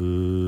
[0.00, 0.39] く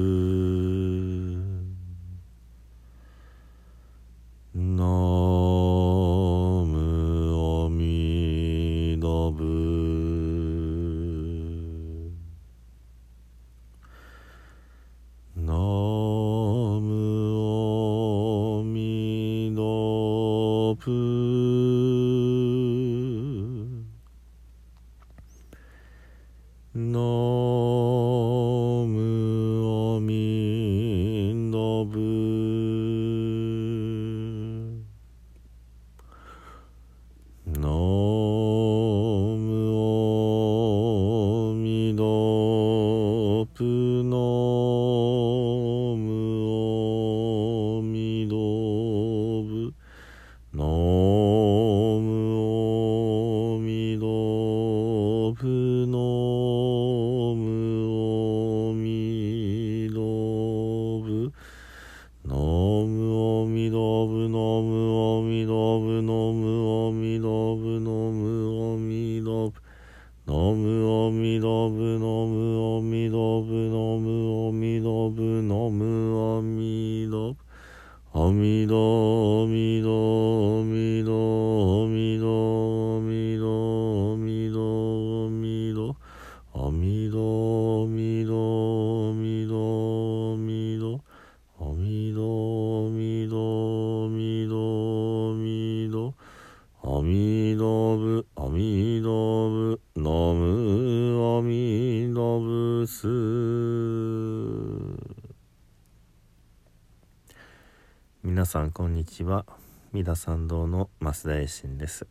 [108.53, 109.47] さんこんにちは。
[109.95, 112.07] 三田参道の増田衛進です。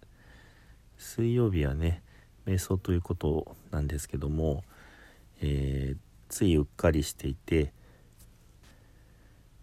[0.97, 2.01] 水曜日はね
[2.47, 4.63] 瞑想ということなんですけども、
[5.39, 5.97] えー
[6.29, 7.73] ついうっかりしていて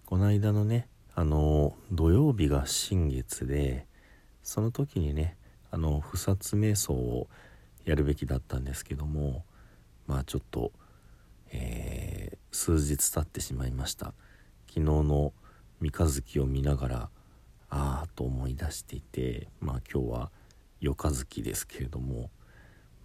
[0.06, 3.88] この間のねあの土曜日が新月で
[4.44, 5.36] その時にね
[5.72, 7.26] あの不殺瞑想を
[7.86, 9.44] やるべきだったんですけども
[10.06, 10.70] まあちょっと、
[11.50, 14.14] えー数日経ってしまいました。
[14.68, 15.32] 昨日の
[15.80, 16.96] 三日月を見ながら
[17.70, 20.30] ああと思い出していてまあ今日は
[20.80, 22.30] 夜か月ですけれども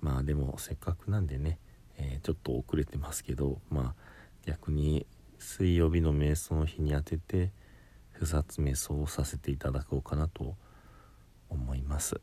[0.01, 1.59] まあでもせっかくなんでね、
[1.97, 4.03] えーちょっと遅れてますけどまあ
[4.45, 5.06] 逆に
[5.39, 7.51] 水曜日の瞑想の日に当てて
[8.11, 10.55] 不殺瞑想をさせていただこうかなと
[11.50, 12.19] 思います。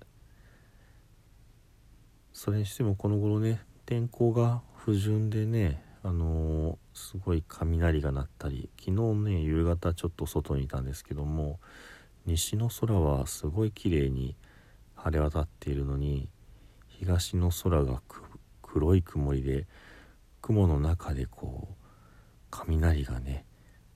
[2.32, 11.60] それにしてもこの頃ね天候が不順でねあのーすごい雷が鳴ったり昨日ね夕方ちょっと外にいたんですけども
[12.26, 14.36] 西の空はすごい綺麗に
[14.94, 16.28] 晴れ渡っているのに
[16.88, 18.02] 東の空が
[18.62, 19.66] 黒い曇りで
[20.42, 21.74] 雲の中でこう
[22.50, 23.44] 雷がね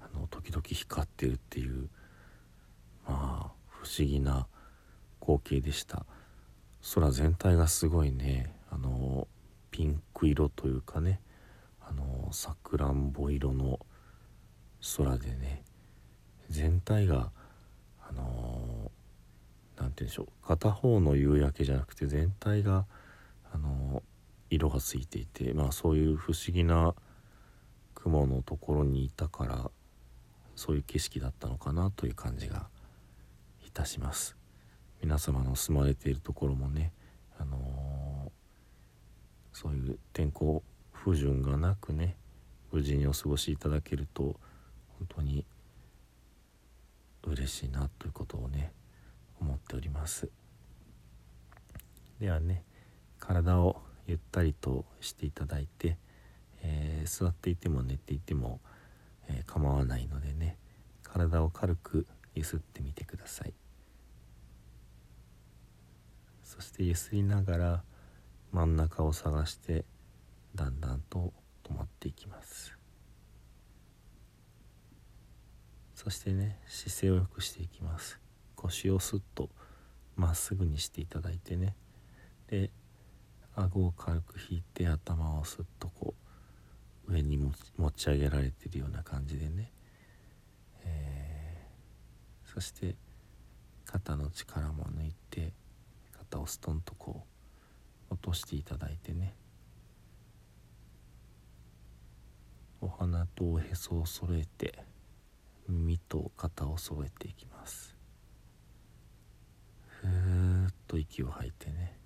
[0.01, 1.89] あの時々光ってるっていう
[3.07, 4.47] まあ不思議な
[5.21, 6.07] 光景でした。
[6.95, 9.27] 空全体がすごいねあの
[9.71, 11.21] ピンク色というかね
[12.35, 13.79] さくらんぼ色の
[14.97, 15.63] 空でね
[16.51, 17.31] 全体が
[18.07, 18.91] あの
[19.79, 22.85] なんて言うんでしょう片方の夕焼けじゃなくて全体が
[23.53, 24.03] あの
[24.51, 26.95] 色がついていてまあそういう不思議な
[27.95, 29.71] 雲のところにいたから
[30.55, 32.67] そういう景色だったのかなという感じが
[33.67, 34.37] いたします。
[35.03, 36.93] 皆様の住まれているところもね
[37.39, 38.33] あの
[39.53, 40.63] そういう天候
[40.93, 42.17] 不順がなくね
[42.75, 44.35] 無事にお過ごしいただけると
[44.99, 45.47] 本当に
[47.23, 48.73] 嬉しいなということをね
[49.41, 50.29] 思っております。
[52.19, 52.65] ではね
[53.21, 55.97] 体をゆったりとしていただいて、
[56.63, 58.59] えー座っていても寝ていても、
[59.29, 60.59] えー構わないのでね
[61.05, 63.55] 体を軽くゆすってみてください。
[66.43, 67.83] そしてゆすりながら
[68.51, 69.85] 真ん中を探して
[70.57, 71.33] だんだんと
[71.65, 72.77] 止まっていきます。
[75.95, 78.21] そしてね姿勢を良くしていきます。
[78.55, 79.49] 腰をスッと
[80.17, 81.75] まっすぐにしていただいてね。
[82.49, 82.71] で
[83.57, 86.15] 顎を軽く引いて頭をスッとこ
[87.09, 87.39] う上に
[87.77, 89.73] 持ち上げられてるような感じでね、
[90.85, 91.45] えー
[92.55, 92.95] そして
[93.85, 95.53] 肩の力も抜いて
[96.17, 97.25] 肩をストンとこ
[98.11, 99.35] う落としていただいてね
[102.81, 104.79] お鼻とおへそを揃えて
[105.69, 107.95] 耳と肩を揃えていきます。
[109.87, 111.99] ふーっと息を吐いてね。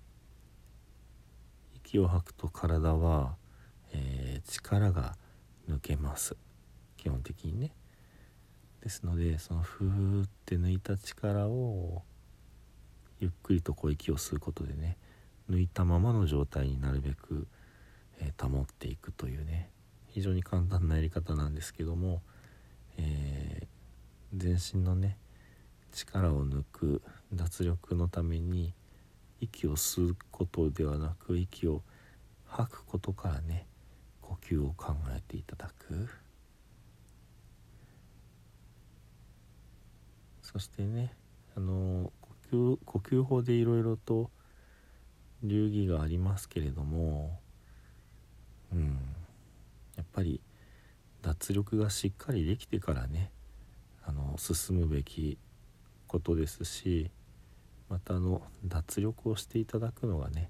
[1.75, 3.35] 息を吐くと体は、
[3.93, 5.15] えー力が
[5.69, 6.35] 抜けます。
[6.97, 7.71] 基本的にね。
[8.81, 12.01] ですのでそのふーって抜いた力を
[13.21, 14.97] ゆっくりとこう息を吸うことでね
[15.49, 17.47] 抜いたままの状態になるべく、
[18.19, 19.69] えー、保っていくというね。
[20.09, 22.21] 非常に簡単なやり方なんですけども、
[22.97, 25.17] えー、全身のね
[25.91, 27.01] 力を抜く
[27.33, 28.73] 脱力のために
[29.39, 31.81] 息を吸うことではなく息を
[32.45, 33.65] 吐くことからね
[34.21, 36.09] 呼吸を考えていただく。
[40.41, 41.13] そしてね
[41.55, 44.31] あの呼吸呼吸法でいろいろと
[45.43, 47.39] 流儀がありますけれども
[50.13, 50.41] ぱり
[51.21, 53.31] 脱力がしっかりできてからね
[54.05, 55.37] あの進むべき
[56.07, 57.11] ことですし
[57.89, 60.49] またあの脱力をしていただくのがね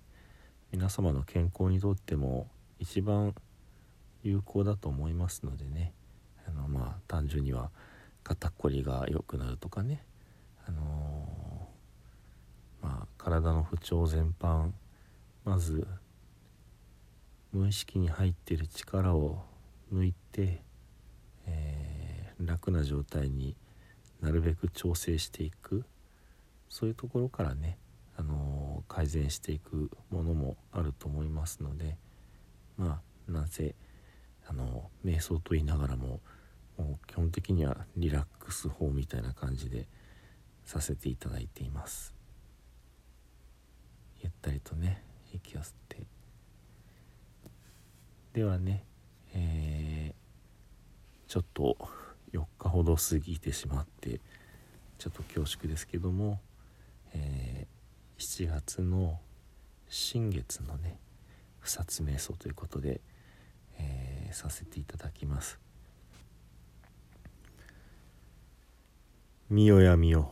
[0.71, 2.47] 皆様の健康にとっても
[2.79, 3.33] 一番
[4.23, 5.93] 有効だと思いますのでね
[6.47, 7.71] あのまあ単純には
[8.23, 10.03] 肩こりが良くなるとかね
[10.67, 14.71] あのー、まあ体の不調全般
[15.45, 15.87] まず
[17.51, 19.48] 無意識に入ってる力を
[19.93, 20.61] 抜いて、
[21.45, 23.55] えー、楽な状態に
[24.21, 25.85] なるべく調整していく。
[26.69, 27.77] そういうところからね、
[28.15, 31.97] あのー、改善していくものもあると思いますので
[32.77, 33.75] まあなぜ
[34.47, 36.19] あの瞑想と言いながらも
[36.77, 39.87] もう基本的にはリラックス法みたいな感じで
[40.63, 42.13] させていただいています。
[44.21, 45.03] ゆったりとね
[45.33, 46.07] 息を吸って。
[48.33, 48.85] ではね、
[51.29, 51.77] ちょっと
[52.33, 54.19] 4日ほど過ぎてしまって
[54.97, 56.39] ちょっと恐縮ですけども、
[57.13, 59.19] えー、7月の
[59.87, 60.97] 新月のね
[61.59, 62.99] 不殺瞑想ということで、
[63.77, 65.59] えー、させていただきます。
[69.51, 70.31] 見よや見よ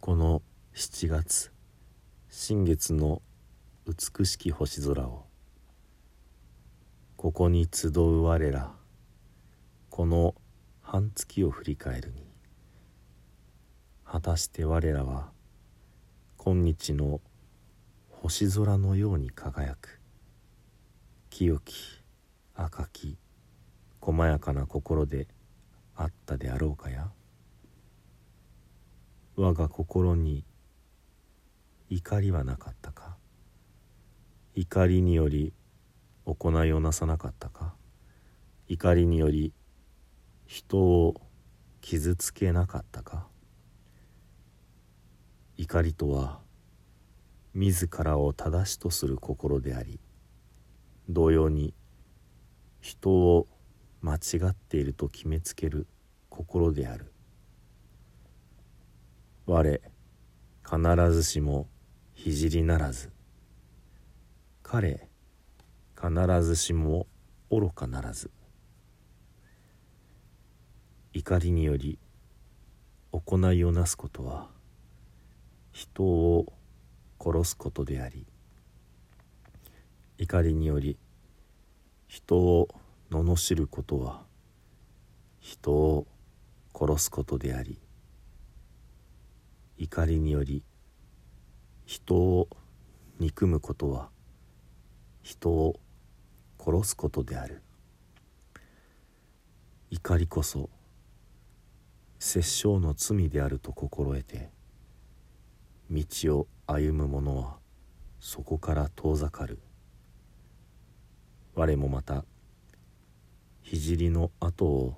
[0.00, 0.42] この
[0.74, 1.50] 7月
[2.28, 3.22] 新月の
[3.86, 5.24] 美しき星空を
[7.16, 8.76] ここに集う我ら
[9.96, 10.34] この
[10.82, 12.22] 半月を振り返るに
[14.04, 15.30] 果たして我らは
[16.36, 17.22] 今日の
[18.10, 20.02] 星空のように輝く。
[21.30, 22.02] 清き
[22.54, 23.16] 赤き
[24.02, 25.28] 細やかな心で
[25.94, 27.10] あったであろうかや。
[29.34, 30.44] 我が心に
[31.88, 33.16] 怒りはなかったか。
[34.54, 35.54] 怒りにより
[36.26, 37.72] 行いをなさなかったか。
[38.68, 39.54] 怒りにより
[40.46, 41.20] 人を
[41.80, 43.26] 傷つけなかったか？
[45.56, 46.40] 怒りとは
[47.54, 49.98] 自らを正しとする心であり
[51.08, 51.74] 同様に
[52.80, 53.48] 人を
[54.02, 55.86] 間違っていると決めつける
[56.28, 57.12] 心である。
[59.46, 59.80] 我
[60.64, 61.68] 必ずしも
[62.14, 63.10] 聖ならず。
[64.62, 65.08] 彼
[65.96, 67.06] 必ずしも
[67.50, 68.30] 愚かならず。
[71.18, 71.98] 怒りにより
[73.10, 74.48] 行いをなすことは
[75.72, 76.52] 人を
[77.18, 78.26] 殺すことであり
[80.18, 80.98] 怒りにより
[82.06, 82.68] 人を
[83.10, 84.24] 罵ることは
[85.40, 86.06] 人を
[86.78, 87.78] 殺すことであり
[89.78, 90.62] 怒りにより
[91.86, 92.46] 人を
[93.18, 94.10] 憎むことは
[95.22, 95.80] 人を
[96.62, 97.62] 殺すことである。
[99.90, 100.68] 怒りこそ
[102.18, 104.48] 殺生の罪であると心得て
[105.90, 106.04] 道
[106.38, 107.56] を歩む者は
[108.18, 109.58] そこから遠ざかる。
[111.54, 112.24] 我もまた
[113.62, 114.94] 聖の後を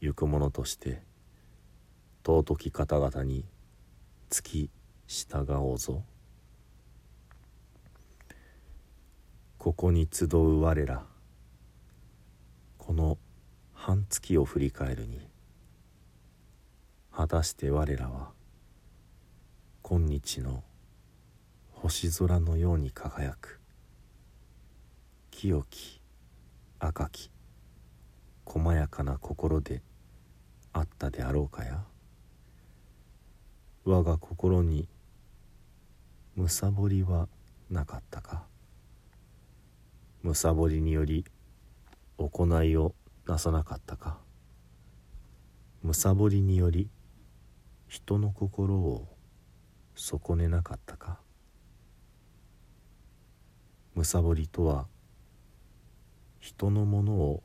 [0.00, 1.02] 行く者として
[2.24, 3.44] 尊き方々に
[4.30, 4.70] 付き
[5.06, 6.02] 従おうぞ。
[9.58, 11.04] ここに集う我ら
[12.78, 13.18] この
[13.74, 15.28] 半月を振り返るに
[17.16, 18.28] 果たして我らは
[19.80, 20.62] 今日の
[21.72, 23.58] 星空のように輝く。
[25.30, 26.02] 清き
[26.78, 27.30] 赤き
[28.44, 29.80] 細やかな心で
[30.74, 31.84] あったであろうかや。
[33.86, 34.86] 我が心に
[36.34, 37.28] むさぼりは
[37.70, 38.44] なかったか。
[40.22, 41.24] むさぼりにより
[42.18, 42.94] 行いを
[43.26, 44.18] なさなかったか。
[45.82, 46.90] むさぼりにより
[47.88, 49.06] 人の心を
[49.94, 51.20] 損ねなかったか？
[53.94, 54.86] むさぼりとは
[56.40, 57.42] 人のものを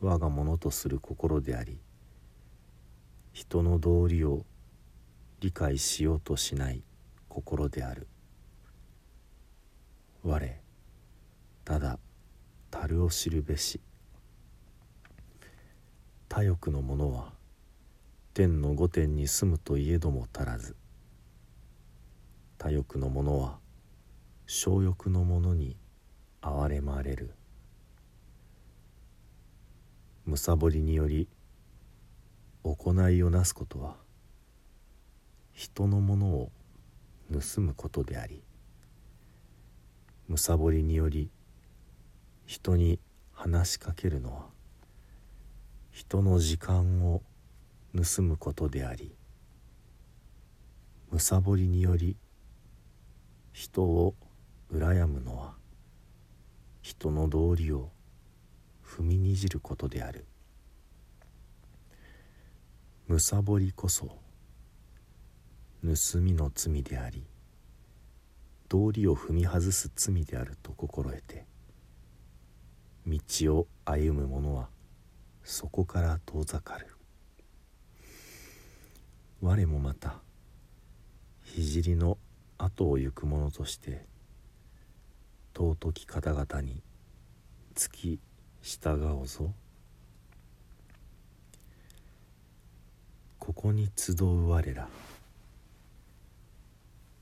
[0.00, 1.80] 我がものとする心であり
[3.32, 4.44] 人の道理を
[5.40, 6.82] 理解しようとしない
[7.28, 8.06] 心である。
[10.22, 10.60] 我
[11.64, 11.98] ただ
[12.70, 13.80] 樽を知るべし。
[16.28, 17.32] 他欲の者は
[18.36, 20.76] 天の御殿に住むといえども足らず
[22.58, 23.56] 他欲の者は
[24.46, 25.74] 小欲の者に
[26.42, 27.30] 憐れまれる。
[30.26, 31.28] むさぼりにより
[32.62, 33.96] 行いをなすことは
[35.54, 36.50] 人のものを
[37.32, 38.42] 盗むことであり
[40.28, 41.30] むさぼりにより
[42.44, 42.98] 人に
[43.32, 44.42] 話しかけるのは
[45.90, 47.22] 人の時間を
[47.96, 49.10] 盗むことであり
[51.10, 52.16] むさぼりにより
[53.54, 54.14] 人を
[54.70, 55.54] 羨むのは
[56.82, 57.90] 人の道理を
[58.84, 60.26] 踏みにじることである。
[63.08, 64.06] むさぼりこそ
[65.82, 67.24] 盗みの罪であり
[68.68, 71.46] 道理を踏み外す罪であると心得て
[73.06, 73.20] 道
[73.56, 74.68] を歩む者は
[75.44, 76.95] そこから遠ざかる。
[79.42, 80.14] 我もまた
[81.44, 82.16] 聖の
[82.56, 84.06] 後を行く者として
[85.54, 86.82] 尊き方々に
[87.74, 88.20] 付き
[88.62, 89.52] 従おうぞ。
[93.38, 94.88] ここに集う我ら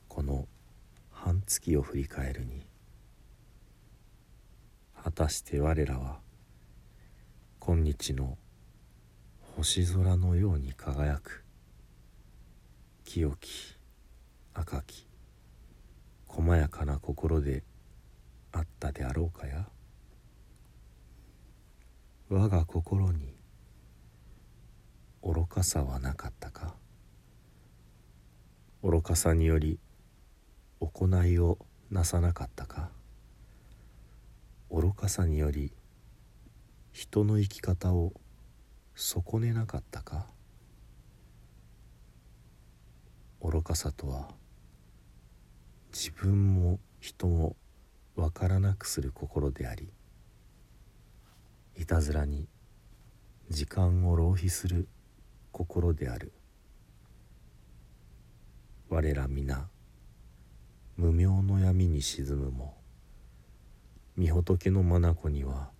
[0.09, 0.47] この
[1.11, 2.63] 半月を振り返るに
[5.03, 6.19] 果たして我らは
[7.59, 8.39] 今日の
[9.57, 11.44] 星空のように輝く。
[13.15, 13.77] 清き
[14.55, 15.07] 赤き
[16.27, 17.63] 細やかな心で
[18.51, 19.69] あったであろうかや。
[22.29, 23.37] 我が心に
[25.23, 26.75] 愚かさはなかったか。
[28.83, 29.79] 愚かさにより
[30.81, 31.59] 行いを
[31.93, 32.91] なさなかったか。
[34.73, 35.73] 愚かさにより
[36.91, 38.13] 人の生き方を
[38.97, 40.34] 損ねなかったか。
[43.47, 44.31] 愚かさとは
[45.93, 47.57] 自分も人も
[48.17, 49.93] 分からなくする心であり
[51.77, 52.49] いたずらに
[53.51, 54.89] 時間を浪費する
[55.53, 56.33] 心である。
[58.89, 59.69] 我ら皆
[60.97, 62.75] 無明の闇に沈むも
[64.17, 65.71] 御仏の眼には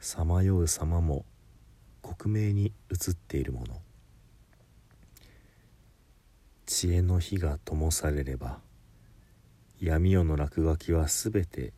[0.00, 1.24] さまよう様も
[2.02, 3.87] 克明に映っているもの。
[6.70, 8.58] 知恵の火が灯されれば
[9.80, 11.72] 闇夜の落書きはすべて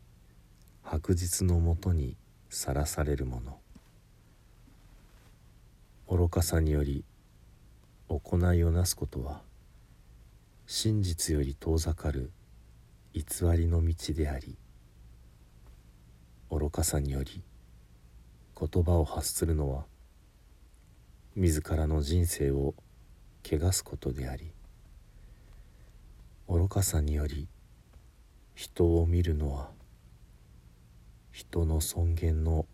[0.83, 2.17] 白日のもとに
[2.49, 3.61] さらされるもの。
[6.09, 7.05] 愚かさにより
[8.09, 9.43] 行いをなすことは
[10.67, 12.33] 真実より遠ざかる
[13.15, 13.23] 偽
[13.57, 14.59] りの道であり
[16.51, 17.45] 愚かさにより
[18.59, 19.85] 言葉を発するのは
[21.37, 22.75] 自らの人生を
[23.45, 24.51] 汚すことであり。
[26.53, 27.47] 愚かさにより
[28.57, 29.71] 人を見るのは
[31.31, 32.67] 人の尊厳の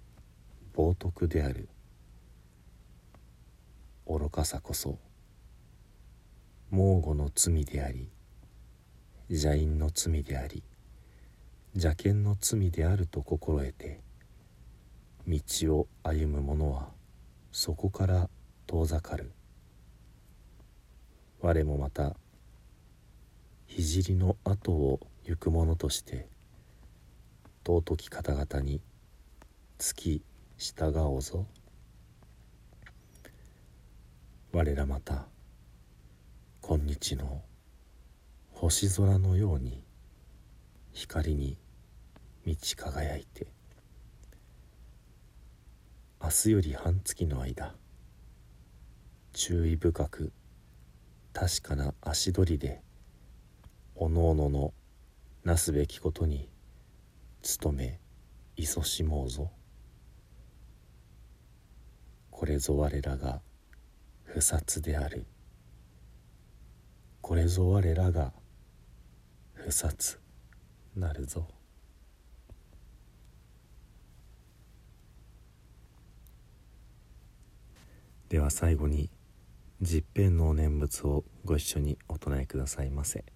[0.75, 1.68] 冒涜である。
[4.09, 4.99] 愚かさこそ
[6.71, 8.09] 猛虎の罪であり
[9.28, 10.62] 邪因の罪であり
[11.75, 14.00] 邪見の罪であると心得て
[15.28, 15.38] 道
[15.76, 16.88] を歩む者は
[17.52, 18.30] そこから
[18.66, 19.33] 遠ざかる。
[21.42, 22.16] 我もまた
[23.68, 26.28] 聖の後を行く者として
[27.66, 28.80] 尊き方々に
[29.78, 30.23] 付き
[30.58, 31.46] 従おうぞ。
[34.52, 35.26] 我らまた
[36.62, 37.42] 今日の
[38.52, 39.85] 星空のように
[40.94, 41.58] 光に
[42.46, 43.49] 満ち輝いて
[46.23, 47.75] 明日より半月の間
[49.35, 50.32] 注意深く
[51.35, 52.86] 確かな足取りで
[53.99, 54.75] おのおのの
[55.43, 56.50] なすべきことに
[57.62, 57.99] 努め
[58.59, 59.50] 勤しもうぞ。
[62.31, 63.41] これぞ我らが
[64.25, 65.25] 不殺である。
[67.23, 68.35] これぞ我らが
[69.55, 70.21] 不殺
[70.95, 71.49] なるぞ。
[78.29, 79.09] では最後に
[79.81, 83.36] 十平のお念仏をご一緒にお唱えくださいませ。